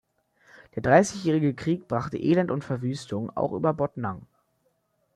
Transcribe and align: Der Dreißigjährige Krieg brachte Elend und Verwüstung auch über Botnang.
Der 0.73 0.81
Dreißigjährige 0.81 1.53
Krieg 1.53 1.87
brachte 1.87 2.17
Elend 2.17 2.49
und 2.49 2.63
Verwüstung 2.63 3.29
auch 3.37 3.51
über 3.53 3.71
Botnang. 3.71 4.25